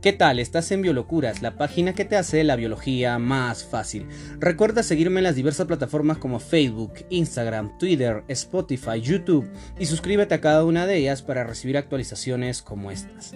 ¿Qué 0.00 0.14
tal? 0.14 0.38
Estás 0.38 0.70
en 0.70 0.80
Biolocuras, 0.80 1.42
la 1.42 1.58
página 1.58 1.92
que 1.92 2.06
te 2.06 2.16
hace 2.16 2.42
la 2.42 2.56
biología 2.56 3.18
más 3.18 3.64
fácil. 3.64 4.06
Recuerda 4.38 4.82
seguirme 4.82 5.20
en 5.20 5.24
las 5.24 5.36
diversas 5.36 5.66
plataformas 5.66 6.16
como 6.16 6.40
Facebook, 6.40 7.04
Instagram, 7.10 7.76
Twitter, 7.76 8.24
Spotify, 8.28 9.02
YouTube 9.02 9.46
y 9.78 9.84
suscríbete 9.84 10.34
a 10.34 10.40
cada 10.40 10.64
una 10.64 10.86
de 10.86 10.96
ellas 10.96 11.20
para 11.20 11.44
recibir 11.44 11.76
actualizaciones 11.76 12.62
como 12.62 12.90
estas. 12.90 13.34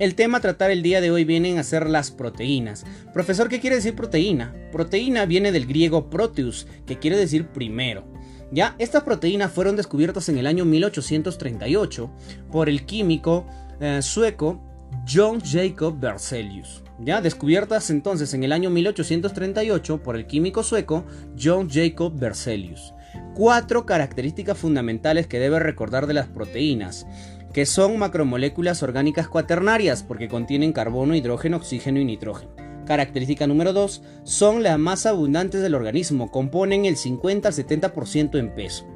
El 0.00 0.16
tema 0.16 0.38
a 0.38 0.40
tratar 0.40 0.72
el 0.72 0.82
día 0.82 1.00
de 1.00 1.12
hoy 1.12 1.22
vienen 1.22 1.58
a 1.58 1.62
ser 1.62 1.88
las 1.88 2.10
proteínas. 2.10 2.84
Profesor, 3.12 3.48
¿qué 3.48 3.60
quiere 3.60 3.76
decir 3.76 3.94
proteína? 3.94 4.56
Proteína 4.72 5.24
viene 5.24 5.52
del 5.52 5.66
griego 5.66 6.10
proteus, 6.10 6.66
que 6.84 6.98
quiere 6.98 7.16
decir 7.16 7.46
primero. 7.46 8.04
Ya, 8.50 8.74
estas 8.80 9.04
proteínas 9.04 9.52
fueron 9.52 9.76
descubiertas 9.76 10.28
en 10.28 10.38
el 10.38 10.48
año 10.48 10.64
1838 10.64 12.10
por 12.50 12.68
el 12.68 12.86
químico 12.86 13.46
eh, 13.80 14.02
sueco 14.02 14.71
John 15.08 15.40
Jacob 15.40 15.98
Berzelius. 15.98 16.82
Ya 17.00 17.20
descubiertas 17.20 17.90
entonces 17.90 18.34
en 18.34 18.44
el 18.44 18.52
año 18.52 18.70
1838 18.70 20.02
por 20.02 20.16
el 20.16 20.26
químico 20.26 20.62
sueco 20.62 21.04
John 21.40 21.68
Jacob 21.68 22.12
Berzelius. 22.18 22.94
Cuatro 23.34 23.84
características 23.84 24.56
fundamentales 24.56 25.26
que 25.26 25.40
debe 25.40 25.58
recordar 25.58 26.06
de 26.06 26.14
las 26.14 26.28
proteínas, 26.28 27.06
que 27.52 27.66
son 27.66 27.98
macromoléculas 27.98 28.82
orgánicas 28.82 29.28
cuaternarias 29.28 30.04
porque 30.04 30.28
contienen 30.28 30.72
carbono, 30.72 31.16
hidrógeno, 31.16 31.56
oxígeno 31.56 31.98
y 31.98 32.04
nitrógeno. 32.04 32.52
Característica 32.86 33.46
número 33.46 33.72
2, 33.72 34.02
son 34.24 34.62
las 34.62 34.78
más 34.78 35.06
abundantes 35.06 35.62
del 35.62 35.74
organismo, 35.74 36.30
componen 36.30 36.84
el 36.84 36.96
50 36.96 37.48
al 37.48 37.54
70% 37.54 38.38
en 38.38 38.54
peso. 38.54 38.86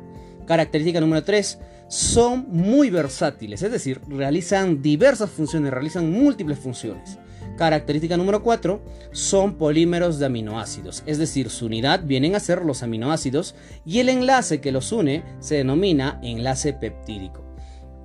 Característica 0.46 1.00
número 1.00 1.24
3, 1.24 1.58
son 1.88 2.46
muy 2.48 2.90
versátiles, 2.90 3.62
es 3.62 3.70
decir, 3.70 4.00
realizan 4.08 4.82
diversas 4.82 5.30
funciones, 5.30 5.72
realizan 5.72 6.10
múltiples 6.10 6.58
funciones. 6.58 7.18
Característica 7.56 8.16
número 8.16 8.42
4, 8.42 8.82
son 9.12 9.54
polímeros 9.54 10.18
de 10.18 10.26
aminoácidos, 10.26 11.02
es 11.06 11.18
decir, 11.18 11.48
su 11.48 11.66
unidad 11.66 12.04
vienen 12.04 12.34
a 12.34 12.40
ser 12.40 12.64
los 12.64 12.82
aminoácidos 12.82 13.54
y 13.84 14.00
el 14.00 14.08
enlace 14.08 14.60
que 14.60 14.72
los 14.72 14.92
une 14.92 15.24
se 15.40 15.56
denomina 15.56 16.20
enlace 16.22 16.72
peptídico. 16.72 17.44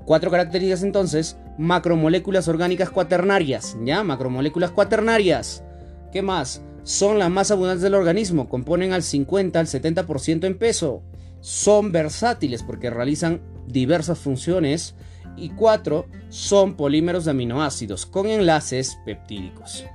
Cuatro 0.06 0.32
características 0.32 0.84
entonces, 0.84 1.38
macromoléculas 1.58 2.48
orgánicas 2.48 2.90
cuaternarias, 2.90 3.78
¿ya? 3.84 4.04
Macromoléculas 4.04 4.72
cuaternarias. 4.72 5.64
¿Qué 6.12 6.22
más? 6.22 6.62
Son 6.84 7.20
las 7.20 7.30
más 7.30 7.52
abundantes 7.52 7.84
del 7.84 7.94
organismo, 7.94 8.50
componen 8.50 8.94
al 8.94 9.04
50 9.04 9.60
al 9.60 9.68
70% 9.68 10.46
en 10.46 10.58
peso. 10.58 11.04
Son 11.42 11.92
versátiles 11.92 12.64
porque 12.64 12.90
realizan 12.90 13.42
diversas 13.68 14.20
funciones 14.20 14.96
y 15.38 15.50
cuatro 15.50 16.08
son 16.30 16.76
polímeros 16.76 17.26
de 17.26 17.32
aminoácidos 17.32 18.06
con 18.06 18.28
enlaces 18.28 18.98
peptídicos. 19.06 19.86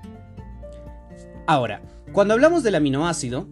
Ahora, 1.46 1.82
cuando 2.12 2.34
hablamos 2.34 2.62
del 2.62 2.74
aminoácido, 2.74 3.46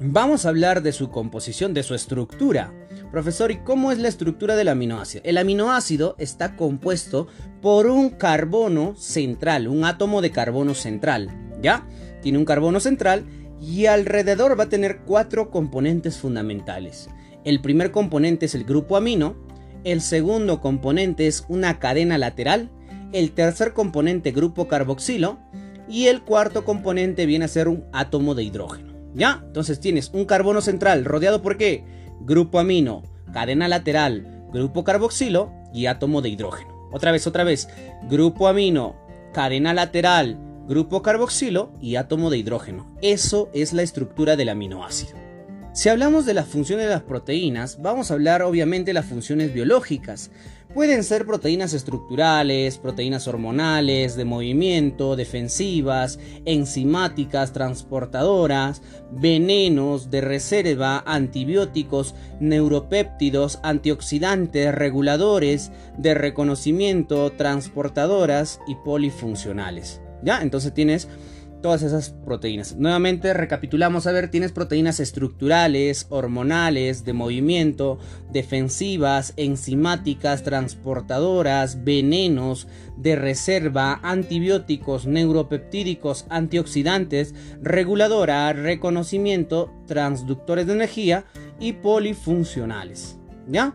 vamos 0.00 0.46
a 0.46 0.50
hablar 0.50 0.82
de 0.82 0.92
su 0.92 1.10
composición, 1.10 1.74
de 1.74 1.82
su 1.82 1.94
estructura. 1.94 2.72
Profesor, 3.10 3.50
¿y 3.50 3.58
cómo 3.58 3.92
es 3.92 3.98
la 3.98 4.08
estructura 4.08 4.56
del 4.56 4.68
aminoácido? 4.68 5.22
El 5.24 5.38
aminoácido 5.38 6.14
está 6.18 6.56
compuesto 6.56 7.26
por 7.62 7.86
un 7.86 8.10
carbono 8.10 8.94
central, 8.96 9.68
un 9.68 9.84
átomo 9.84 10.20
de 10.22 10.30
carbono 10.30 10.74
central, 10.74 11.30
¿ya? 11.62 11.86
Tiene 12.22 12.38
un 12.38 12.44
carbono 12.44 12.78
central 12.78 13.24
y 13.60 13.86
alrededor 13.86 14.58
va 14.58 14.64
a 14.64 14.68
tener 14.68 15.00
cuatro 15.06 15.50
componentes 15.50 16.18
fundamentales. 16.18 17.08
El 17.44 17.60
primer 17.60 17.90
componente 17.90 18.46
es 18.46 18.54
el 18.54 18.64
grupo 18.64 18.96
amino, 18.96 19.36
el 19.84 20.00
segundo 20.00 20.60
componente 20.60 21.26
es 21.26 21.44
una 21.48 21.78
cadena 21.78 22.18
lateral, 22.18 22.70
el 23.12 23.32
tercer 23.32 23.72
componente 23.72 24.32
grupo 24.32 24.66
carboxilo 24.68 25.38
y 25.88 26.06
el 26.06 26.22
cuarto 26.22 26.64
componente 26.64 27.24
viene 27.26 27.44
a 27.44 27.48
ser 27.48 27.68
un 27.68 27.84
átomo 27.92 28.34
de 28.34 28.42
hidrógeno. 28.42 28.94
¿Ya? 29.14 29.42
Entonces 29.46 29.80
tienes 29.80 30.10
un 30.12 30.26
carbono 30.26 30.60
central 30.60 31.04
rodeado 31.04 31.40
por 31.40 31.56
qué? 31.56 31.84
Grupo 32.20 32.58
amino, 32.58 33.02
cadena 33.32 33.68
lateral, 33.68 34.44
grupo 34.52 34.84
carboxilo 34.84 35.52
y 35.72 35.86
átomo 35.86 36.20
de 36.20 36.30
hidrógeno. 36.30 36.76
Otra 36.92 37.12
vez, 37.12 37.26
otra 37.26 37.44
vez. 37.44 37.68
Grupo 38.08 38.48
amino, 38.48 38.96
cadena 39.32 39.72
lateral, 39.72 40.38
grupo 40.66 41.02
carboxilo 41.02 41.72
y 41.80 41.96
átomo 41.96 42.30
de 42.30 42.38
hidrógeno. 42.38 42.90
Eso 43.02 43.48
es 43.52 43.72
la 43.72 43.82
estructura 43.82 44.36
del 44.36 44.48
aminoácido. 44.48 45.26
Si 45.76 45.90
hablamos 45.90 46.24
de 46.24 46.32
las 46.32 46.46
funciones 46.46 46.86
de 46.86 46.92
las 46.92 47.02
proteínas, 47.02 47.82
vamos 47.82 48.10
a 48.10 48.14
hablar 48.14 48.40
obviamente 48.40 48.88
de 48.90 48.94
las 48.94 49.04
funciones 49.04 49.52
biológicas. 49.52 50.30
Pueden 50.72 51.04
ser 51.04 51.26
proteínas 51.26 51.74
estructurales, 51.74 52.78
proteínas 52.78 53.28
hormonales, 53.28 54.16
de 54.16 54.24
movimiento, 54.24 55.16
defensivas, 55.16 56.18
enzimáticas, 56.46 57.52
transportadoras, 57.52 58.80
venenos, 59.10 60.10
de 60.10 60.22
reserva, 60.22 61.02
antibióticos, 61.06 62.14
neuropéptidos, 62.40 63.58
antioxidantes, 63.62 64.74
reguladores, 64.74 65.72
de 65.98 66.14
reconocimiento, 66.14 67.32
transportadoras 67.32 68.60
y 68.66 68.76
polifuncionales. 68.76 70.00
¿Ya? 70.22 70.42
Entonces 70.42 70.74
tienes 70.74 71.08
todas 71.62 71.82
esas 71.82 72.10
proteínas. 72.10 72.76
Nuevamente 72.76 73.32
recapitulamos, 73.34 74.06
a 74.06 74.12
ver, 74.12 74.30
tienes 74.30 74.52
proteínas 74.52 75.00
estructurales, 75.00 76.06
hormonales, 76.10 77.04
de 77.04 77.12
movimiento, 77.12 77.98
defensivas, 78.30 79.32
enzimáticas, 79.36 80.42
transportadoras, 80.42 81.82
venenos, 81.84 82.68
de 82.96 83.16
reserva, 83.16 83.98
antibióticos, 84.02 85.06
neuropeptídicos, 85.06 86.26
antioxidantes, 86.28 87.34
reguladora, 87.62 88.52
reconocimiento, 88.52 89.72
transductores 89.86 90.66
de 90.66 90.74
energía 90.74 91.24
y 91.58 91.72
polifuncionales. 91.72 93.18
¿Ya? 93.48 93.74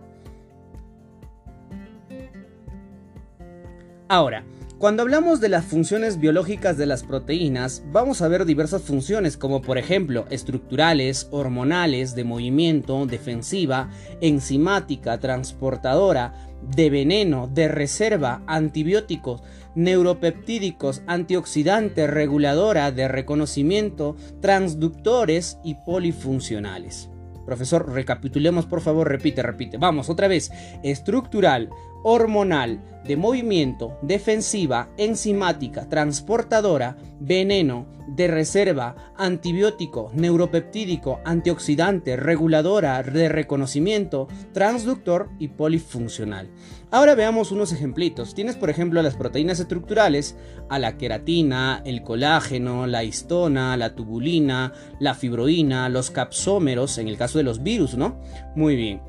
Ahora, 4.08 4.44
cuando 4.82 5.04
hablamos 5.04 5.40
de 5.40 5.48
las 5.48 5.66
funciones 5.66 6.20
biológicas 6.20 6.76
de 6.76 6.88
las 6.88 7.04
proteínas, 7.04 7.84
vamos 7.92 8.24
a 8.24 8.28
ver 8.28 8.46
diversas 8.46 8.82
funciones 8.82 9.38
como 9.38 9.62
por 9.62 9.78
ejemplo 9.78 10.26
estructurales, 10.32 11.28
hormonales, 11.30 12.16
de 12.16 12.24
movimiento, 12.24 13.06
defensiva, 13.06 13.92
enzimática, 14.22 15.20
transportadora, 15.20 16.34
de 16.76 16.90
veneno, 16.90 17.48
de 17.48 17.68
reserva, 17.68 18.42
antibióticos, 18.48 19.44
neuropeptídicos, 19.76 21.04
antioxidantes, 21.06 22.10
reguladora, 22.10 22.92
de 22.92 23.08
reconocimiento, 23.08 24.16
transductores 24.42 25.60
y 25.64 25.76
polifuncionales. 25.76 27.08
Profesor, 27.46 27.92
recapitulemos 27.92 28.66
por 28.66 28.82
favor, 28.82 29.08
repite, 29.10 29.44
repite. 29.44 29.78
Vamos, 29.78 30.10
otra 30.10 30.28
vez. 30.28 30.52
Estructural, 30.84 31.70
hormonal, 32.04 32.82
de 33.06 33.18
movimiento, 33.18 33.98
defensiva, 34.02 34.90
enzimática, 34.98 35.90
transportadora, 35.90 36.98
veneno, 37.20 37.88
de 38.08 38.28
reserva, 38.28 38.96
antibiótico, 39.18 40.12
neuropeptídico, 40.14 41.20
antioxidante, 41.26 42.16
reguladora, 42.16 43.02
de 43.04 43.30
reconocimiento, 43.30 44.28
transductor 44.54 45.30
y 45.40 45.50
polifuncional. 45.50 46.52
Ahora 46.92 47.16
veamos 47.16 47.52
unos 47.52 47.72
ejemplitos. 47.72 48.36
Tienes 48.36 48.58
por 48.58 48.70
ejemplo 48.70 49.02
las 49.02 49.16
proteínas 49.16 49.60
estructurales, 49.60 50.36
a 50.70 50.78
la 50.78 50.98
queratina, 50.98 51.82
el 51.86 52.04
colágeno, 52.04 52.86
la 52.86 53.04
histona, 53.04 53.78
la 53.78 53.96
tubulina, 53.96 54.74
la 55.00 55.16
fibroína, 55.16 55.90
los 55.90 56.12
capsómeros, 56.12 56.98
en 56.98 57.08
el 57.08 57.18
caso 57.18 57.38
de 57.38 57.46
los 57.46 57.64
virus, 57.64 57.96
¿no? 57.96 58.20
Muy 58.56 58.76
bien. 58.76 59.02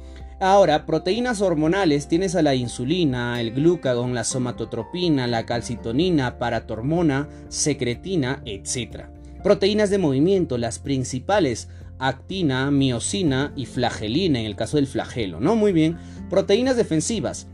Ahora, 0.45 0.87
proteínas 0.87 1.41
hormonales 1.41 2.09
tienes 2.09 2.35
a 2.35 2.43
la 2.43 2.57
insulina, 2.57 3.41
el 3.41 3.53
glucagón, 3.53 4.13
la 4.13 4.25
somatotropina, 4.25 5.29
la 5.29 5.47
calcitonina, 5.47 6.41
paratormona, 6.41 7.29
secretina, 7.47 8.43
etc. 8.45 9.05
Proteínas 9.45 9.89
de 9.89 9.99
movimiento, 9.99 10.59
las 10.59 10.81
principales, 10.81 11.69
actina, 12.01 12.73
miocina 12.73 13.53
y 13.55 13.67
flagelina 13.67 14.41
en 14.41 14.47
el 14.47 14.57
caso 14.57 14.79
del 14.79 14.89
flagelo, 14.89 15.39
¿no? 15.39 15.55
Muy 15.55 15.71
bien. 15.73 15.97
Proteínas 16.29 16.77
defensivas, 16.77 17.47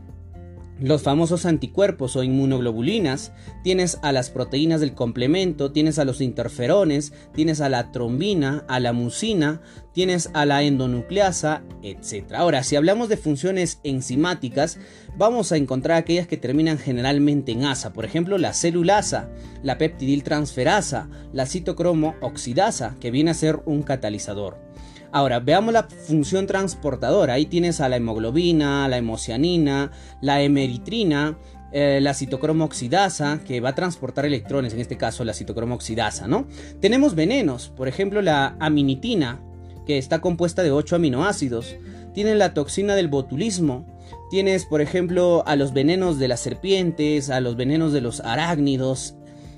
los 0.79 1.01
famosos 1.01 1.45
anticuerpos 1.45 2.15
o 2.15 2.23
inmunoglobulinas, 2.23 3.31
tienes 3.63 3.99
a 4.01 4.11
las 4.11 4.29
proteínas 4.29 4.79
del 4.79 4.93
complemento, 4.93 5.71
tienes 5.71 5.99
a 5.99 6.05
los 6.05 6.21
interferones, 6.21 7.13
tienes 7.33 7.61
a 7.61 7.69
la 7.69 7.91
trombina, 7.91 8.63
a 8.67 8.79
la 8.79 8.93
mucina, 8.93 9.61
tienes 9.93 10.29
a 10.33 10.45
la 10.45 10.63
endonucleasa, 10.63 11.63
etc. 11.83 12.33
Ahora, 12.35 12.63
si 12.63 12.75
hablamos 12.75 13.09
de 13.09 13.17
funciones 13.17 13.79
enzimáticas, 13.83 14.79
vamos 15.17 15.51
a 15.51 15.57
encontrar 15.57 15.97
aquellas 15.97 16.27
que 16.27 16.37
terminan 16.37 16.77
generalmente 16.77 17.51
en 17.51 17.65
asa, 17.65 17.91
por 17.91 18.05
ejemplo, 18.05 18.37
la 18.37 18.53
celulasa, 18.53 19.29
la 19.63 19.77
peptidiltransferasa, 19.77 21.09
la 21.33 21.45
citocromo 21.45 22.15
oxidasa, 22.21 22.95
que 22.99 23.11
viene 23.11 23.31
a 23.31 23.35
ser 23.35 23.59
un 23.65 23.83
catalizador. 23.83 24.68
Ahora, 25.11 25.39
veamos 25.39 25.73
la 25.73 25.83
función 25.83 26.45
transportadora. 26.45 27.33
Ahí 27.33 27.45
tienes 27.45 27.81
a 27.81 27.89
la 27.89 27.97
hemoglobina, 27.97 28.87
la 28.87 28.97
hemocianina, 28.97 29.91
la 30.21 30.41
hemeritrina, 30.41 31.37
eh, 31.71 31.99
la 32.01 32.13
citocromo 32.13 32.65
oxidasa, 32.65 33.39
que 33.45 33.59
va 33.59 33.69
a 33.69 33.75
transportar 33.75 34.25
electrones, 34.25 34.73
en 34.73 34.79
este 34.79 34.97
caso 34.97 35.23
la 35.23 35.33
citocromo 35.33 35.75
oxidasa, 35.75 36.27
¿no? 36.27 36.47
Tenemos 36.79 37.15
venenos, 37.15 37.69
por 37.69 37.87
ejemplo 37.87 38.21
la 38.21 38.55
aminitina, 38.59 39.41
que 39.85 39.97
está 39.97 40.21
compuesta 40.21 40.61
de 40.61 40.71
8 40.71 40.95
aminoácidos. 40.97 41.75
Tiene 42.13 42.35
la 42.35 42.53
toxina 42.53 42.95
del 42.95 43.07
botulismo. 43.07 43.87
Tienes, 44.29 44.65
por 44.65 44.81
ejemplo, 44.81 45.43
a 45.47 45.55
los 45.55 45.73
venenos 45.73 46.19
de 46.19 46.27
las 46.27 46.39
serpientes, 46.39 47.31
a 47.31 47.39
los 47.39 47.55
venenos 47.55 47.93
de 47.93 48.01
los 48.01 48.19
arácnidos. 48.19 49.15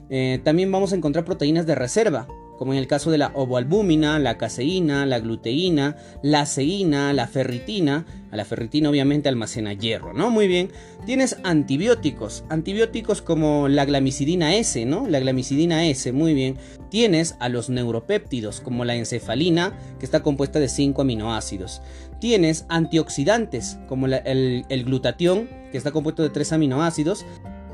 Eh, 0.10 0.40
también 0.44 0.72
vamos 0.72 0.94
a 0.94 0.96
encontrar 0.96 1.26
proteínas 1.26 1.66
de 1.66 1.76
reserva, 1.76 2.28
como 2.62 2.74
en 2.74 2.78
el 2.78 2.86
caso 2.86 3.10
de 3.10 3.18
la 3.18 3.32
ovoalbúmina, 3.34 4.20
la 4.20 4.38
caseína, 4.38 5.08
la 5.08 5.18
gluteína, 5.18 5.96
la 6.22 6.46
ceína, 6.46 7.12
la 7.12 7.26
ferritina. 7.26 8.06
A 8.30 8.36
la 8.36 8.46
ferritina 8.46 8.92
obviamente 8.92 9.30
almacena 9.30 9.74
hierro, 9.74 10.14
¿no? 10.14 10.30
Muy 10.30 10.48
bien. 10.48 10.70
Tienes 11.08 11.38
antibióticos, 11.44 12.44
antibióticos 12.50 13.24
como 13.24 13.68
la 13.68 13.84
glamicidina 13.86 14.54
S, 14.54 14.86
¿no? 14.86 15.08
La 15.08 15.20
glamicidina 15.20 15.88
S, 15.88 16.12
muy 16.12 16.36
bien. 16.36 16.56
Tienes 16.92 17.36
a 17.40 17.50
los 17.50 17.72
neuropéptidos 17.72 18.62
como 18.62 18.86
la 18.86 18.94
encefalina, 18.94 19.76
que 19.98 20.06
está 20.06 20.22
compuesta 20.22 20.60
de 20.60 20.70
5 20.70 21.02
aminoácidos. 21.02 21.82
Tienes 22.20 22.68
antioxidantes 22.70 23.80
como 23.88 24.06
el, 24.06 24.66
el 24.70 24.84
glutatión, 24.84 25.50
que 25.72 25.80
está 25.80 25.90
compuesto 25.90 26.22
de 26.22 26.30
3 26.30 26.54
aminoácidos. 26.54 27.26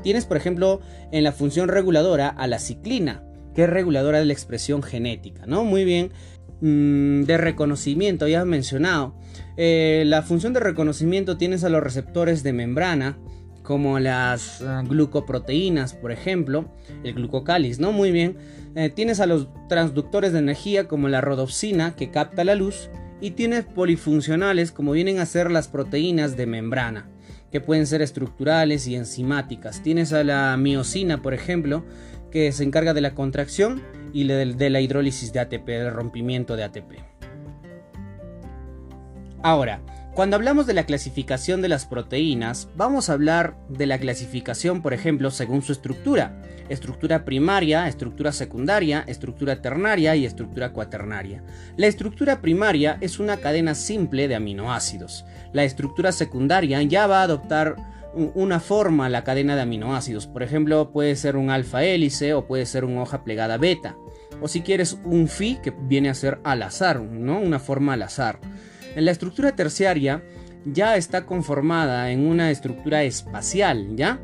Tienes, 0.02 0.24
por 0.24 0.38
ejemplo, 0.38 0.80
en 1.12 1.24
la 1.24 1.32
función 1.32 1.68
reguladora 1.68 2.28
a 2.28 2.46
la 2.46 2.58
ciclina, 2.58 3.27
que 3.58 3.64
es 3.64 3.70
reguladora 3.70 4.20
de 4.20 4.24
la 4.24 4.32
expresión 4.32 4.84
genética, 4.84 5.44
¿no? 5.44 5.64
Muy 5.64 5.84
bien. 5.84 6.12
Mm, 6.60 7.24
de 7.24 7.38
reconocimiento, 7.38 8.28
ya 8.28 8.44
mencionado. 8.44 9.16
Eh, 9.56 10.04
la 10.06 10.22
función 10.22 10.52
de 10.52 10.60
reconocimiento 10.60 11.36
tienes 11.38 11.64
a 11.64 11.68
los 11.68 11.82
receptores 11.82 12.44
de 12.44 12.52
membrana, 12.52 13.18
como 13.64 13.98
las 13.98 14.62
ah, 14.62 14.84
glucoproteínas, 14.86 15.92
por 15.94 16.12
ejemplo, 16.12 16.72
el 17.02 17.14
glucocáliz, 17.14 17.80
¿no? 17.80 17.90
Muy 17.90 18.12
bien. 18.12 18.36
Eh, 18.76 18.90
tienes 18.90 19.18
a 19.18 19.26
los 19.26 19.48
transductores 19.68 20.32
de 20.32 20.38
energía, 20.38 20.86
como 20.86 21.08
la 21.08 21.20
rodopsina, 21.20 21.96
que 21.96 22.12
capta 22.12 22.44
la 22.44 22.54
luz, 22.54 22.90
y 23.20 23.32
tienes 23.32 23.64
polifuncionales, 23.64 24.70
como 24.70 24.92
vienen 24.92 25.18
a 25.18 25.26
ser 25.26 25.50
las 25.50 25.66
proteínas 25.66 26.36
de 26.36 26.46
membrana, 26.46 27.10
que 27.50 27.60
pueden 27.60 27.88
ser 27.88 28.02
estructurales 28.02 28.86
y 28.86 28.94
enzimáticas. 28.94 29.82
Tienes 29.82 30.12
a 30.12 30.22
la 30.22 30.56
miocina, 30.56 31.22
por 31.22 31.34
ejemplo, 31.34 31.82
que 32.30 32.52
se 32.52 32.64
encarga 32.64 32.94
de 32.94 33.00
la 33.00 33.14
contracción 33.14 33.82
y 34.12 34.26
de 34.26 34.70
la 34.70 34.80
hidrólisis 34.80 35.32
de 35.32 35.40
ATP, 35.40 35.66
del 35.66 35.92
rompimiento 35.92 36.56
de 36.56 36.64
ATP. 36.64 36.92
Ahora, 39.42 39.80
cuando 40.18 40.34
hablamos 40.34 40.66
de 40.66 40.74
la 40.74 40.84
clasificación 40.84 41.62
de 41.62 41.68
las 41.68 41.86
proteínas, 41.86 42.68
vamos 42.74 43.08
a 43.08 43.12
hablar 43.12 43.56
de 43.68 43.86
la 43.86 43.98
clasificación, 43.98 44.82
por 44.82 44.92
ejemplo, 44.92 45.30
según 45.30 45.62
su 45.62 45.70
estructura. 45.70 46.42
Estructura 46.68 47.24
primaria, 47.24 47.86
estructura 47.86 48.32
secundaria, 48.32 49.04
estructura 49.06 49.62
ternaria 49.62 50.16
y 50.16 50.26
estructura 50.26 50.72
cuaternaria. 50.72 51.44
La 51.76 51.86
estructura 51.86 52.40
primaria 52.40 52.98
es 53.00 53.20
una 53.20 53.36
cadena 53.36 53.76
simple 53.76 54.26
de 54.26 54.34
aminoácidos. 54.34 55.24
La 55.52 55.62
estructura 55.62 56.10
secundaria 56.10 56.82
ya 56.82 57.06
va 57.06 57.20
a 57.20 57.22
adoptar 57.22 57.76
una 58.34 58.60
forma 58.60 59.08
la 59.08 59.24
cadena 59.24 59.56
de 59.56 59.62
aminoácidos. 59.62 60.26
Por 60.26 60.42
ejemplo, 60.42 60.90
puede 60.92 61.16
ser 61.16 61.36
un 61.36 61.50
alfa 61.50 61.82
hélice 61.82 62.34
o 62.34 62.46
puede 62.46 62.66
ser 62.66 62.84
una 62.84 63.02
hoja 63.02 63.24
plegada 63.24 63.58
beta. 63.58 63.96
O 64.40 64.48
si 64.48 64.60
quieres 64.60 64.98
un 65.04 65.28
phi 65.28 65.58
que 65.62 65.70
viene 65.70 66.08
a 66.08 66.14
ser 66.14 66.40
al 66.44 66.62
azar, 66.62 67.00
¿no? 67.00 67.40
Una 67.40 67.58
forma 67.58 67.94
al 67.94 68.02
azar. 68.02 68.40
En 68.94 69.04
la 69.04 69.10
estructura 69.10 69.54
terciaria 69.56 70.22
ya 70.64 70.96
está 70.96 71.26
conformada 71.26 72.10
en 72.10 72.26
una 72.26 72.50
estructura 72.50 73.02
espacial, 73.02 73.96
¿ya? 73.96 74.20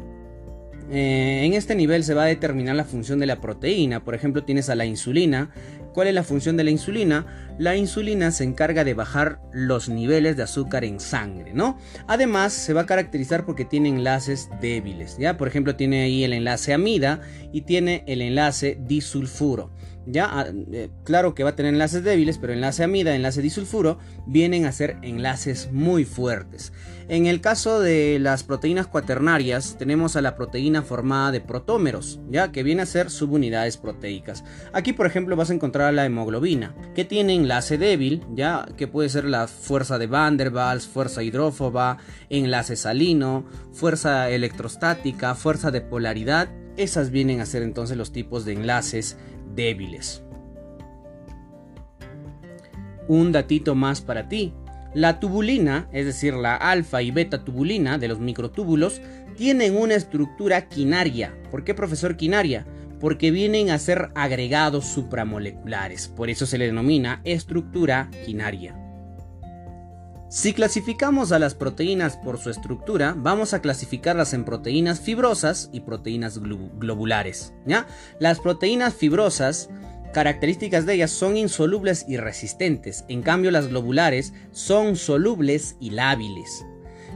Eh, 0.91 1.43
en 1.45 1.55
este 1.55 1.75
nivel 1.75 2.05
se 2.05 2.15
va 2.15 2.25
a 2.25 2.27
determinar 2.27 2.77
la 2.77 2.85
función 2.85 3.19
de 3.19 3.27
la 3.27 3.41
proteína. 3.41 4.05
Por 4.05 4.15
ejemplo, 4.15 4.45
tienes 4.45 4.69
a 4.69 4.75
la 4.75 4.85
insulina. 4.85 5.51
¿Cuál 5.95 6.09
es 6.09 6.15
la 6.15 6.25
función 6.25 6.57
de 6.57 6.65
la 6.65 6.71
insulina? 6.71 7.25
La 7.57 7.77
insulina 7.77 8.33
se 8.33 8.43
encarga 8.43 8.83
de 8.83 8.95
bajar 8.95 9.39
los 9.53 9.89
niveles 9.89 10.37
de 10.37 10.43
azúcar 10.43 10.85
en 10.85 10.99
sangre, 10.99 11.55
¿no? 11.55 11.79
Además, 12.09 12.53
se 12.53 12.73
va 12.73 12.81
a 12.81 12.87
caracterizar 12.87 13.47
porque 13.47 13.65
tiene 13.65 13.91
enlaces 13.91 14.51
débiles, 14.61 15.17
¿ya? 15.19 15.37
Por 15.37 15.47
ejemplo, 15.47 15.77
tiene 15.77 16.03
ahí 16.03 16.25
el 16.25 16.33
enlace 16.33 16.73
amida 16.75 17.21
y 17.53 17.61
tiene 17.61 18.03
el 18.09 18.23
enlace 18.23 18.77
disulfuro. 18.81 19.71
Ya, 20.07 20.29
ah, 20.31 20.47
eh, 20.73 20.91
claro 21.05 21.35
que 21.35 21.45
va 21.45 21.51
a 21.51 21.57
tener 21.57 21.73
enlaces 21.73 22.05
débiles, 22.05 22.39
pero 22.39 22.53
enlace 22.53 22.85
amida, 22.85 23.15
enlace 23.15 23.41
disulfuro, 23.41 23.99
vienen 24.27 24.67
a 24.67 24.73
ser 24.73 24.99
enlaces 25.03 25.71
muy 25.73 26.05
fuertes. 26.05 26.73
En 27.09 27.27
el 27.27 27.41
caso 27.43 27.81
de 27.81 28.19
las 28.19 28.45
proteínas 28.45 28.87
cuaternarias, 28.87 29.77
tenemos 29.79 30.17
a 30.17 30.23
la 30.23 30.37
proteína 30.37 30.83
formada 30.83 31.33
de 31.33 31.43
protómeros, 31.43 32.21
ya 32.31 32.51
que 32.51 32.63
viene 32.63 32.83
a 32.83 32.87
ser 32.87 33.11
subunidades 33.11 33.77
proteicas. 33.77 34.43
Aquí, 34.73 34.95
por 34.95 35.07
ejemplo, 35.07 35.37
vas 35.37 35.51
a 35.51 35.55
encontrar 35.55 35.89
a 35.89 35.93
la 35.93 36.07
hemoglobina, 36.07 36.75
que 36.95 37.05
tiene 37.05 37.35
enlace 37.35 37.77
débil, 37.77 38.23
ya 38.35 38.67
que 38.77 38.89
puede 38.89 39.11
ser 39.11 39.25
la 39.25 39.49
fuerza 39.49 39.99
de 39.99 40.07
Van 40.07 40.37
der 40.37 40.53
Waals, 40.53 40.87
fuerza 40.87 41.23
hidrófoba, 41.23 41.99
enlace 42.31 42.77
salino, 42.77 43.45
fuerza 43.73 44.31
electrostática, 44.31 45.35
fuerza 45.35 45.71
de 45.71 45.83
polaridad. 45.83 46.49
Esas 46.77 47.11
vienen 47.11 47.41
a 47.41 47.47
ser 47.47 47.63
entonces 47.63 47.97
los 47.97 48.13
tipos 48.13 48.45
de 48.45 48.55
enlaces 48.55 49.17
débiles. 49.55 50.23
Un 53.09 53.33
datito 53.33 53.75
más 53.75 54.01
para 54.01 54.29
ti. 54.29 54.55
La 54.95 55.19
tubulina, 55.19 55.89
es 55.93 56.07
decir, 56.07 56.35
la 56.35 56.55
alfa 56.55 57.03
y 57.03 57.11
beta 57.11 57.45
tubulina 57.45 57.99
de 57.99 58.09
los 58.09 58.21
microtúbulos, 58.21 59.03
tienen 59.37 59.77
una 59.77 59.95
estructura 59.95 60.69
quinaria. 60.69 61.35
¿Por 61.51 61.65
qué 61.65 61.75
profesor 61.75 62.17
quinaria? 62.17 62.65
Porque 63.01 63.31
vienen 63.31 63.71
a 63.71 63.79
ser 63.79 64.11
agregados 64.15 64.87
supramoleculares. 64.87 66.09
Por 66.09 66.31
eso 66.31 66.47
se 66.47 66.59
le 66.59 66.67
denomina 66.67 67.21
estructura 67.25 68.11
quinaria. 68.25 68.84
Si 70.29 70.53
clasificamos 70.53 71.33
a 71.33 71.39
las 71.39 71.55
proteínas 71.55 72.17
por 72.17 72.39
su 72.39 72.51
estructura, 72.51 73.15
vamos 73.17 73.55
a 73.55 73.61
clasificarlas 73.61 74.33
en 74.35 74.45
proteínas 74.45 75.01
fibrosas 75.01 75.71
y 75.73 75.81
proteínas 75.81 76.39
globulares. 76.39 77.53
¿ya? 77.67 77.87
Las 78.19 78.41
proteínas 78.41 78.95
fibrosas, 78.95 79.69
características 80.13 80.87
de 80.87 80.95
ellas 80.95 81.11
son 81.11 81.37
insolubles 81.37 82.05
y 82.09 82.17
resistentes, 82.17 83.05
en 83.09 83.23
cambio 83.23 83.51
las 83.51 83.69
globulares 83.69 84.33
son 84.51 84.97
solubles 84.97 85.77
y 85.79 85.91
lábiles. 85.91 86.65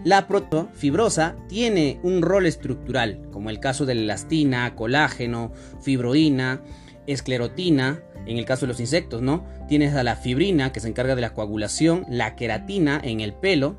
La 0.05 0.29
protofibrosa 0.29 1.35
tiene 1.49 1.99
un 2.05 2.23
rol 2.23 2.47
estructural, 2.47 3.29
como 3.33 3.51
el 3.51 3.59
caso 3.59 3.85
de 3.85 3.97
la 3.97 4.03
elastina, 4.03 4.77
colágeno, 4.77 5.53
fibroína, 5.81 6.63
esclerotina, 7.09 8.03
en 8.29 8.37
el 8.37 8.45
caso 8.45 8.67
de 8.67 8.73
los 8.73 8.81
insectos, 8.81 9.23
¿no? 9.23 9.45
Tienes 9.69 9.95
a 9.95 10.05
la 10.05 10.15
fibrina 10.15 10.71
que 10.71 10.81
se 10.81 10.89
encarga 10.89 11.15
de 11.15 11.23
la 11.23 11.35
coagulación, 11.35 12.05
la 12.09 12.37
queratina 12.37 13.01
en 13.03 13.21
el 13.21 13.33
pelo. 13.33 13.77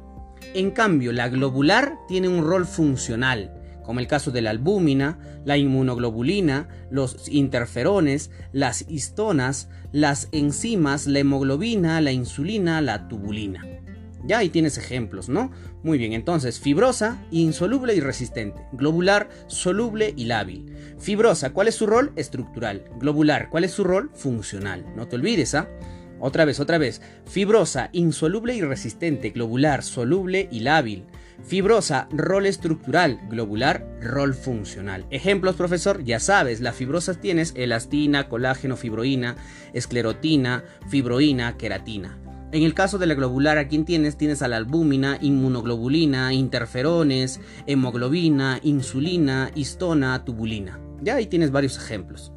En 0.53 0.71
cambio, 0.71 1.11
la 1.13 1.29
globular 1.29 1.97
tiene 2.07 2.27
un 2.27 2.43
rol 2.43 2.65
funcional, 2.65 3.53
como 3.83 3.99
el 3.99 4.07
caso 4.07 4.31
de 4.31 4.41
la 4.41 4.49
albúmina, 4.49 5.19
la 5.45 5.57
inmunoglobulina, 5.57 6.67
los 6.89 7.29
interferones, 7.29 8.31
las 8.51 8.85
histonas, 8.89 9.69
las 9.91 10.29
enzimas, 10.31 11.07
la 11.07 11.19
hemoglobina, 11.19 12.01
la 12.01 12.11
insulina, 12.11 12.81
la 12.81 13.07
tubulina. 13.07 13.78
Ya 14.25 14.39
ahí 14.39 14.49
tienes 14.49 14.77
ejemplos, 14.77 15.29
¿no? 15.29 15.51
Muy 15.83 15.97
bien, 15.97 16.13
entonces, 16.13 16.59
fibrosa, 16.59 17.25
insoluble 17.31 17.95
y 17.95 17.99
resistente. 17.99 18.61
Globular, 18.73 19.29
soluble 19.47 20.13
y 20.15 20.25
lábil. 20.25 20.75
Fibrosa, 20.99 21.51
¿cuál 21.51 21.69
es 21.69 21.75
su 21.75 21.87
rol? 21.87 22.11
Estructural. 22.15 22.83
Globular, 22.97 23.49
¿cuál 23.49 23.63
es 23.63 23.71
su 23.71 23.83
rol? 23.83 24.11
Funcional. 24.13 24.85
No 24.95 25.07
te 25.07 25.15
olvides, 25.15 25.55
¿ah? 25.55 25.69
Otra 26.19 26.43
vez, 26.43 26.59
otra 26.59 26.77
vez. 26.77 27.01
Fibrosa, 27.25 27.89
insoluble 27.93 28.55
y 28.55 28.61
resistente. 28.61 29.29
Globular, 29.29 29.83
soluble 29.83 30.49
y 30.51 30.59
lábil. 30.59 31.05
Fibrosa, 31.45 32.09
rol 32.11 32.45
estructural. 32.45 33.21
Globular, 33.29 33.87
rol 34.01 34.33
funcional. 34.33 35.05
Ejemplos, 35.09 35.55
profesor, 35.55 36.03
ya 36.03 36.19
sabes, 36.19 36.59
las 36.59 36.75
fibrosas 36.75 37.21
tienes 37.21 37.53
elastina, 37.55 38.27
colágeno, 38.27 38.75
fibroína, 38.75 39.37
esclerotina, 39.73 40.65
fibroína, 40.89 41.57
queratina. 41.57 42.17
En 42.51 42.63
el 42.63 42.73
caso 42.73 42.97
de 42.97 43.05
la 43.05 43.13
globular, 43.13 43.59
¿a 43.59 43.67
quién 43.67 43.85
tienes? 43.85 44.17
Tienes 44.17 44.41
a 44.41 44.47
la 44.47 44.57
albúmina, 44.57 45.19
inmunoglobulina, 45.21 46.33
interferones, 46.33 47.39
hemoglobina, 47.67 48.59
insulina, 48.63 49.51
histona, 49.53 50.25
tubulina. 50.25 50.79
Ya 51.01 51.15
ahí 51.15 51.27
tienes 51.27 51.51
varios 51.51 51.77
ejemplos. 51.77 52.33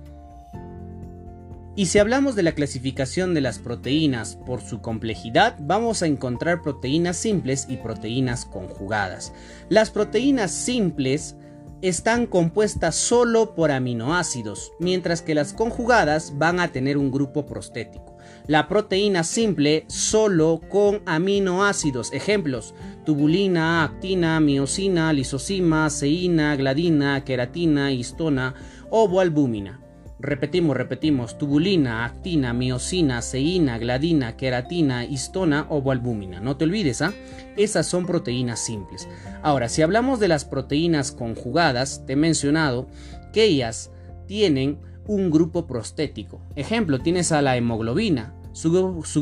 Y 1.75 1.87
si 1.87 1.99
hablamos 1.99 2.35
de 2.35 2.43
la 2.43 2.53
clasificación 2.53 3.33
de 3.33 3.41
las 3.41 3.59
proteínas 3.59 4.37
por 4.37 4.61
su 4.61 4.83
complejidad, 4.83 5.57
vamos 5.61 6.03
a 6.03 6.07
encontrar 6.07 6.61
proteínas 6.61 7.17
simples 7.17 7.67
y 7.71 7.79
proteínas 7.79 8.45
conjugadas. 8.45 9.33
Las 9.71 9.91
proteínas 9.91 10.51
simples 10.51 11.37
están 11.81 12.27
compuestas 12.27 12.97
solo 12.97 13.55
por 13.55 13.71
aminoácidos, 13.71 14.73
mientras 14.79 15.23
que 15.23 15.35
las 15.35 15.55
conjugadas 15.55 16.35
van 16.37 16.61
a 16.61 16.69
tener 16.69 16.99
un 16.99 17.11
grupo 17.11 17.47
prostético. 17.47 18.12
La 18.49 18.69
proteína 18.69 19.23
simple 19.23 19.85
solo 19.87 20.61
con 20.69 21.03
aminoácidos. 21.07 22.13
Ejemplos: 22.13 22.75
tubulina, 23.05 23.85
actina, 23.85 24.41
miosina, 24.41 25.13
lisosima, 25.13 25.89
ceína, 25.91 26.57
gladina, 26.57 27.25
queratina, 27.25 27.93
histona, 27.93 28.55
ovoalbúmina. 28.91 29.79
Repetimos, 30.19 30.77
repetimos, 30.77 31.37
tubulina, 31.37 32.05
actina, 32.05 32.53
miosina, 32.53 33.23
ceína, 33.23 33.79
gladina, 33.79 34.37
queratina, 34.37 35.05
histona, 35.05 35.67
ovoalbúmina. 35.69 36.39
No 36.41 36.57
te 36.57 36.65
olvides, 36.65 37.03
¿ah? 37.03 37.13
Esas 37.57 37.87
son 37.87 38.07
proteínas 38.07 38.61
simples. 38.61 39.09
Ahora, 39.43 39.69
si 39.69 39.83
hablamos 39.83 40.21
de 40.21 40.29
las 40.29 40.45
proteínas 40.45 41.11
conjugadas, 41.11 42.07
te 42.07 42.13
he 42.13 42.17
mencionado 42.17 42.87
que 43.33 43.45
ellas 43.45 43.91
tienen 44.27 44.79
un 45.07 45.31
grupo 45.31 45.67
prostético. 45.67 46.41
Ejemplo, 46.57 47.01
tienes 47.01 47.33
a 47.33 47.43
la 47.43 47.57
hemoglobina. 47.57 48.35
Su, 48.53 48.71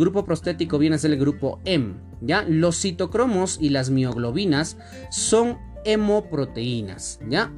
grupo 0.01 0.25
prostético 0.25 0.79
viene 0.79 0.97
a 0.97 0.99
ser 0.99 1.13
el 1.13 1.19
grupo 1.19 1.61
M. 1.65 1.95
¿ya? 2.21 2.43
Los 2.43 2.81
citocromos 2.81 3.59
y 3.61 3.71
las 3.71 3.91
mioglobinas 3.91 4.77
son 5.11 5.59
hemoproteínas. 5.85 7.21
¿ya? 7.29 7.53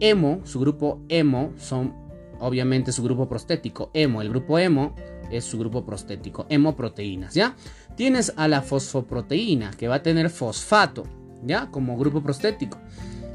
Hemo, 0.00 0.40
su 0.44 0.60
grupo 0.60 1.00
hemo, 1.08 1.52
son 1.58 1.94
obviamente 2.40 2.92
su 2.92 3.02
grupo 3.02 3.28
prostético, 3.28 3.90
hemo. 3.94 4.22
El 4.22 4.30
grupo 4.30 4.58
hemo 4.58 4.94
es 5.30 5.44
su 5.44 5.58
grupo 5.58 5.84
prostético, 5.84 6.46
hemoproteínas, 6.48 7.34
¿ya? 7.34 7.54
Tienes 7.96 8.32
a 8.36 8.48
la 8.48 8.62
fosfoproteína, 8.62 9.72
que 9.72 9.88
va 9.88 9.96
a 9.96 10.02
tener 10.02 10.30
fosfato, 10.30 11.04
¿ya? 11.44 11.70
Como 11.70 11.98
grupo 11.98 12.22
prostético. 12.22 12.78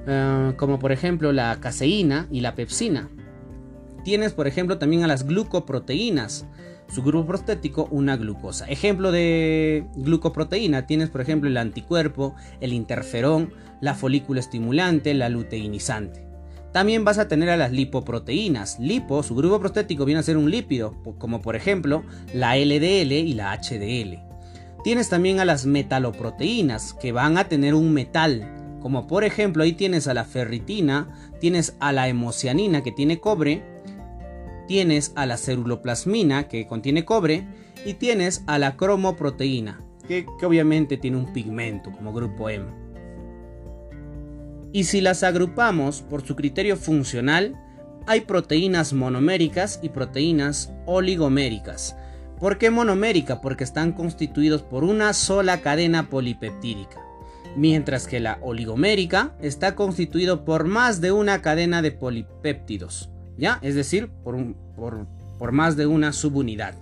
Eh, 0.07 0.53
como 0.57 0.79
por 0.79 0.91
ejemplo 0.91 1.31
la 1.31 1.59
caseína 1.59 2.27
y 2.31 2.41
la 2.41 2.55
pepsina. 2.55 3.09
Tienes, 4.03 4.33
por 4.33 4.47
ejemplo, 4.47 4.77
también 4.77 5.03
a 5.03 5.07
las 5.07 5.25
glucoproteínas. 5.25 6.45
Su 6.87 7.01
grupo 7.01 7.27
prostético, 7.27 7.87
una 7.89 8.17
glucosa. 8.17 8.67
Ejemplo 8.67 9.11
de 9.11 9.87
glucoproteína, 9.95 10.85
tienes, 10.85 11.09
por 11.09 11.21
ejemplo, 11.21 11.49
el 11.49 11.57
anticuerpo, 11.57 12.35
el 12.59 12.73
interferón, 12.73 13.53
la 13.81 13.95
folícula 13.95 14.39
estimulante, 14.39 15.13
la 15.13 15.29
luteinizante. 15.29 16.27
También 16.73 17.05
vas 17.05 17.19
a 17.19 17.27
tener 17.27 17.49
a 17.49 17.57
las 17.57 17.71
lipoproteínas. 17.71 18.79
Lipo, 18.79 19.23
su 19.23 19.35
grupo 19.35 19.59
prostético 19.59 20.05
viene 20.05 20.19
a 20.19 20.23
ser 20.23 20.37
un 20.37 20.49
lípido, 20.49 20.95
como 21.17 21.41
por 21.41 21.55
ejemplo 21.55 22.03
la 22.33 22.57
LDL 22.57 23.11
y 23.11 23.33
la 23.33 23.55
HDL. 23.55 24.19
Tienes 24.83 25.07
también 25.07 25.39
a 25.39 25.45
las 25.45 25.65
metaloproteínas, 25.65 26.93
que 26.93 27.11
van 27.11 27.37
a 27.37 27.47
tener 27.47 27.73
un 27.73 27.93
metal, 27.93 28.79
como 28.81 29.07
por 29.07 29.23
ejemplo 29.23 29.63
ahí 29.63 29.73
tienes 29.73 30.07
a 30.07 30.13
la 30.13 30.25
ferritina, 30.25 31.07
tienes 31.39 31.77
a 31.79 31.93
la 31.93 32.09
hemocianina 32.09 32.83
que 32.83 32.91
tiene 32.91 33.19
cobre, 33.19 33.63
tienes 34.67 35.11
a 35.15 35.25
la 35.25 35.37
ceruloplasmina 35.37 36.47
que 36.47 36.67
contiene 36.67 37.05
cobre 37.05 37.47
y 37.85 37.95
tienes 37.95 38.43
a 38.47 38.59
la 38.59 38.77
cromoproteína, 38.77 39.81
que, 40.07 40.25
obviamente 40.43 40.97
tiene 40.97 41.17
un 41.17 41.33
pigmento 41.33 41.91
como 41.91 42.13
grupo 42.13 42.49
M. 42.49 42.65
Y 44.71 44.85
si 44.85 45.01
las 45.01 45.23
agrupamos 45.23 46.01
por 46.01 46.25
su 46.25 46.35
criterio 46.35 46.77
funcional, 46.77 47.55
hay 48.07 48.21
proteínas 48.21 48.93
monoméricas 48.93 49.79
y 49.81 49.89
proteínas 49.89 50.73
oligoméricas. 50.85 51.95
¿Por 52.39 52.57
qué 52.57 52.71
monomérica? 52.71 53.39
Porque 53.39 53.63
están 53.63 53.93
constituidos 53.93 54.63
por 54.63 54.83
una 54.83 55.13
sola 55.13 55.61
cadena 55.61 56.09
polipeptídica. 56.09 57.01
Mientras 57.55 58.07
que 58.07 58.19
la 58.19 58.39
oligomérica 58.41 59.35
está 59.39 59.75
constituido 59.75 60.43
por 60.43 60.65
más 60.65 60.99
de 60.99 61.11
una 61.11 61.41
cadena 61.41 61.81
de 61.81 61.91
polipéptidos. 61.91 63.12
¿Ya? 63.37 63.59
Es 63.61 63.75
decir, 63.75 64.09
por, 64.23 64.37
por, 64.75 65.07
por 65.39 65.51
más 65.51 65.75
de 65.75 65.87
una 65.87 66.13
subunidad. 66.13 66.75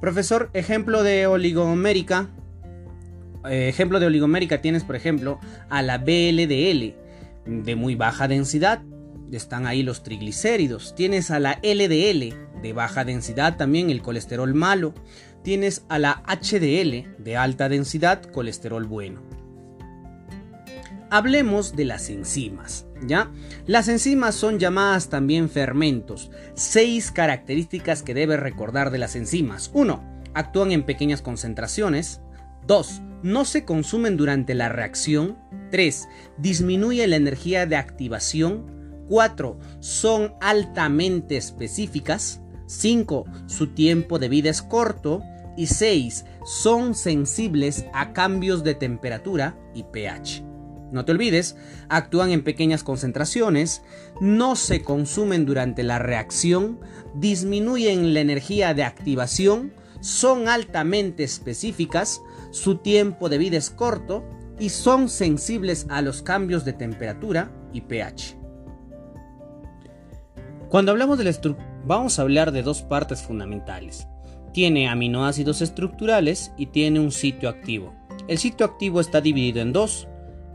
Profesor, 0.00 0.50
ejemplo 0.52 1.04
de 1.04 1.28
oligomérica. 1.28 2.28
Eh, 3.48 3.68
ejemplo 3.68 4.00
de 4.00 4.06
oligomérica 4.06 4.60
tienes, 4.60 4.84
por 4.84 4.96
ejemplo, 4.96 5.38
a 5.68 5.80
la 5.82 5.98
BLDL, 5.98 6.94
de 7.46 7.76
muy 7.76 7.94
baja 7.94 8.26
densidad. 8.26 8.82
Están 9.30 9.66
ahí 9.66 9.82
los 9.82 10.02
triglicéridos. 10.02 10.94
Tienes 10.94 11.30
a 11.30 11.38
la 11.38 11.60
LDL 11.62 12.34
de 12.62 12.72
baja 12.72 13.04
densidad 13.04 13.56
también 13.56 13.90
el 13.90 14.02
colesterol 14.02 14.52
malo. 14.54 14.92
Tienes 15.42 15.84
a 15.88 15.98
la 15.98 16.22
HDL 16.26 17.22
de 17.22 17.36
alta 17.36 17.68
densidad 17.68 18.22
colesterol 18.22 18.84
bueno. 18.84 19.22
Hablemos 21.10 21.76
de 21.76 21.84
las 21.84 22.08
enzimas, 22.10 22.86
¿ya? 23.06 23.30
Las 23.66 23.88
enzimas 23.88 24.34
son 24.34 24.58
llamadas 24.58 25.08
también 25.08 25.48
fermentos. 25.48 26.30
Seis 26.54 27.10
características 27.10 28.02
que 28.02 28.14
debes 28.14 28.40
recordar 28.40 28.90
de 28.90 28.98
las 28.98 29.16
enzimas. 29.16 29.70
1. 29.74 30.02
Actúan 30.34 30.72
en 30.72 30.84
pequeñas 30.84 31.22
concentraciones. 31.22 32.20
2 32.66 33.02
no 33.22 33.44
se 33.44 33.64
consumen 33.64 34.16
durante 34.16 34.54
la 34.54 34.68
reacción. 34.68 35.38
3. 35.70 36.08
Disminuye 36.38 37.06
la 37.06 37.16
energía 37.16 37.66
de 37.66 37.76
activación. 37.76 39.04
4. 39.08 39.58
Son 39.80 40.34
altamente 40.40 41.36
específicas. 41.36 42.40
5. 42.66 43.24
Su 43.46 43.68
tiempo 43.68 44.18
de 44.18 44.28
vida 44.28 44.50
es 44.50 44.62
corto. 44.62 45.22
Y 45.56 45.66
6. 45.66 46.24
Son 46.44 46.94
sensibles 46.94 47.86
a 47.94 48.12
cambios 48.12 48.64
de 48.64 48.74
temperatura 48.74 49.56
y 49.74 49.84
pH. 49.84 50.51
No 50.92 51.04
te 51.04 51.12
olvides, 51.12 51.56
actúan 51.88 52.30
en 52.30 52.44
pequeñas 52.44 52.84
concentraciones, 52.84 53.82
no 54.20 54.56
se 54.56 54.82
consumen 54.82 55.46
durante 55.46 55.82
la 55.82 55.98
reacción, 55.98 56.80
disminuyen 57.14 58.14
la 58.14 58.20
energía 58.20 58.74
de 58.74 58.84
activación, 58.84 59.72
son 60.00 60.48
altamente 60.48 61.24
específicas, 61.24 62.20
su 62.50 62.76
tiempo 62.76 63.28
de 63.28 63.38
vida 63.38 63.56
es 63.56 63.70
corto 63.70 64.24
y 64.58 64.68
son 64.68 65.08
sensibles 65.08 65.86
a 65.88 66.02
los 66.02 66.22
cambios 66.22 66.64
de 66.64 66.74
temperatura 66.74 67.50
y 67.72 67.80
pH. 67.80 68.36
Cuando 70.68 70.92
hablamos 70.92 71.18
de 71.18 71.24
la 71.24 71.32
vamos 71.84 72.18
a 72.18 72.22
hablar 72.22 72.52
de 72.52 72.62
dos 72.62 72.82
partes 72.82 73.22
fundamentales. 73.22 74.06
Tiene 74.52 74.88
aminoácidos 74.88 75.62
estructurales 75.62 76.52
y 76.56 76.66
tiene 76.66 77.00
un 77.00 77.12
sitio 77.12 77.48
activo. 77.48 77.94
El 78.28 78.38
sitio 78.38 78.66
activo 78.66 79.00
está 79.00 79.20
dividido 79.20 79.60
en 79.60 79.72
dos. 79.72 80.08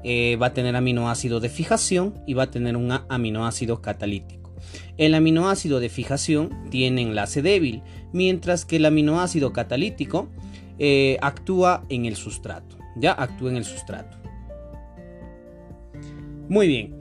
Eh, 0.10 0.38
va 0.38 0.48
a 0.48 0.54
tener 0.54 0.74
aminoácido 0.74 1.42
de 1.42 1.50
fijación 1.50 2.14
y 2.26 2.34
va 2.34 2.44
a 2.44 2.50
tener 2.50 2.78
un 2.78 2.98
aminoácido 3.10 3.82
catalítico. 3.82 4.54
El 4.96 5.14
aminoácido 5.14 5.82
de 5.82 5.90
fijación 5.90 6.70
tiene 6.70 7.02
enlace 7.02 7.42
débil, 7.42 7.82
mientras 8.14 8.64
que 8.64 8.78
el 8.78 8.86
aminoácido 8.86 9.52
catalítico 9.52 10.30
eh, 10.80 11.18
actúa 11.22 11.84
en 11.90 12.06
el 12.06 12.16
sustrato. 12.16 12.78
Ya 12.96 13.12
actúa 13.12 13.50
en 13.50 13.58
el 13.58 13.66
sustrato. 13.66 14.16
Muy 16.48 16.70
bien. 16.70 16.96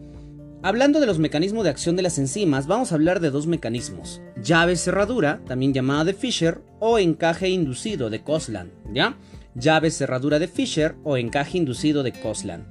Hablando 0.64 0.98
de 0.98 1.06
los 1.06 1.20
mecanismos 1.20 1.62
de 1.62 1.70
acción 1.70 1.94
de 1.94 2.02
las 2.02 2.18
enzimas, 2.18 2.66
vamos 2.66 2.90
a 2.90 2.96
hablar 2.96 3.20
de 3.20 3.30
dos 3.30 3.46
mecanismos. 3.46 4.20
Llave 4.42 4.75
cerradura, 4.75 5.42
también 5.46 5.72
llamada 5.72 6.02
de 6.02 6.12
Fischer, 6.12 6.60
o 6.80 6.98
encaje 6.98 7.50
inducido 7.50 8.10
de 8.10 8.25
Kosland. 8.25 8.72
¿Ya? 8.92 9.16
Llave 9.54 9.92
cerradura 9.92 10.40
de 10.40 10.48
Fischer 10.48 10.96
o 11.04 11.16
encaje 11.16 11.56
inducido 11.56 12.02
de 12.02 12.10
Kosland. 12.10 12.66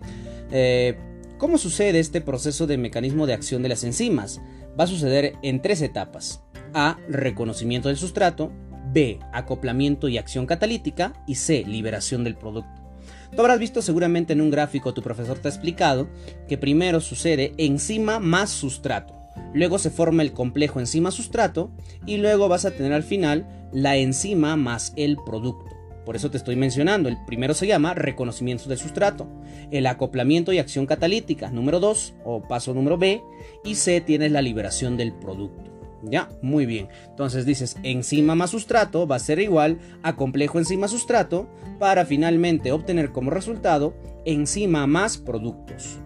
Eh, 0.51 0.97
¿Cómo 1.37 1.57
sucede 1.57 1.99
este 1.99 2.21
proceso 2.21 2.65
de 2.65 2.77
mecanismo 2.77 3.27
de 3.27 3.33
acción 3.33 3.61
de 3.61 3.69
las 3.69 3.83
enzimas? 3.83 4.41
Va 4.79 4.85
a 4.85 4.87
suceder 4.87 5.33
en 5.41 5.61
tres 5.61 5.81
etapas. 5.81 6.43
A. 6.73 6.97
Reconocimiento 7.09 7.89
del 7.89 7.97
sustrato. 7.97 8.51
B. 8.93 9.19
Acoplamiento 9.33 10.07
y 10.07 10.17
acción 10.17 10.45
catalítica. 10.45 11.13
Y 11.27 11.35
C. 11.35 11.63
Liberación 11.65 12.23
del 12.23 12.35
producto. 12.35 12.85
Tú 13.35 13.41
habrás 13.41 13.59
visto 13.59 13.81
seguramente 13.81 14.33
en 14.33 14.41
un 14.41 14.49
gráfico, 14.49 14.93
tu 14.93 15.01
profesor 15.01 15.37
te 15.39 15.49
ha 15.49 15.51
explicado, 15.51 16.07
que 16.47 16.57
primero 16.57 17.01
sucede 17.01 17.53
enzima 17.57 18.19
más 18.19 18.49
sustrato. 18.49 19.13
Luego 19.53 19.77
se 19.77 19.89
forma 19.89 20.21
el 20.21 20.31
complejo 20.31 20.79
enzima-sustrato 20.79 21.71
y 22.05 22.17
luego 22.17 22.47
vas 22.47 22.65
a 22.65 22.71
tener 22.71 22.93
al 22.93 23.03
final 23.03 23.67
la 23.73 23.97
enzima 23.97 24.55
más 24.55 24.93
el 24.95 25.17
producto. 25.25 25.74
Por 26.05 26.15
eso 26.15 26.29
te 26.29 26.37
estoy 26.37 26.55
mencionando. 26.55 27.09
El 27.09 27.17
primero 27.25 27.53
se 27.53 27.67
llama 27.67 27.93
reconocimiento 27.93 28.69
del 28.69 28.77
sustrato. 28.77 29.27
El 29.71 29.87
acoplamiento 29.87 30.53
y 30.53 30.59
acción 30.59 30.85
catalítica, 30.85 31.49
número 31.49 31.79
2 31.79 32.13
o 32.23 32.41
paso 32.47 32.73
número 32.73 32.97
B. 32.97 33.21
Y 33.63 33.75
C 33.75 34.01
tienes 34.01 34.31
la 34.31 34.41
liberación 34.41 34.97
del 34.97 35.13
producto. 35.13 35.71
¿Ya? 36.03 36.29
Muy 36.41 36.65
bien. 36.67 36.89
Entonces 37.09 37.45
dices 37.45 37.77
enzima 37.81 38.35
más 38.35 38.51
sustrato 38.51 39.07
va 39.07 39.15
a 39.15 39.19
ser 39.19 39.39
igual 39.39 39.79
a 40.03 40.15
complejo 40.15 40.59
enzima 40.59 40.87
sustrato 40.87 41.49
para 41.79 42.05
finalmente 42.05 42.71
obtener 42.71 43.11
como 43.11 43.31
resultado 43.31 43.95
enzima 44.23 44.85
más 44.85 45.17
productos. 45.17 45.97